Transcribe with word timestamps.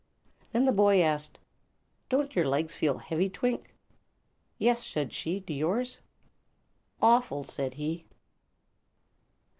Then 0.51 0.65
the 0.65 0.71
boy 0.71 0.99
asked: 0.99 1.37
"Don't 2.09 2.35
your 2.35 2.47
legs 2.47 2.73
feel 2.73 2.97
heavy, 2.97 3.29
Twink?" 3.29 3.75
"Yes," 4.57 4.83
said 4.83 5.13
she; 5.13 5.41
"do 5.41 5.53
yours?" 5.53 5.99
"Awful," 7.03 7.43
said 7.43 7.75
he. 7.75 8.05